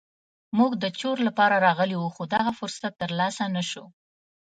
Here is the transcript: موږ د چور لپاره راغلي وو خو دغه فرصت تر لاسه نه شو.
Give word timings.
موږ 0.57 0.71
د 0.83 0.85
چور 0.99 1.17
لپاره 1.27 1.55
راغلي 1.67 1.95
وو 1.97 2.09
خو 2.15 2.23
دغه 2.35 2.51
فرصت 2.59 2.93
تر 3.01 3.11
لاسه 3.19 3.43
نه 3.55 3.63
شو. 3.69 3.85